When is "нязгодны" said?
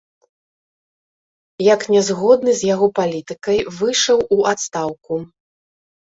1.97-2.51